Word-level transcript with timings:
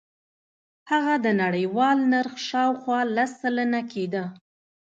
هغه 0.91 1.13
د 1.25 1.27
نړیوال 1.41 1.97
نرخ 2.11 2.33
شاوخوا 2.49 2.99
لس 3.15 3.31
سلنه 3.41 3.81
کېده. 3.91 4.23